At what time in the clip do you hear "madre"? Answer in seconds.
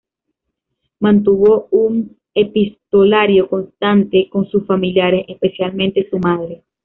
6.17-6.63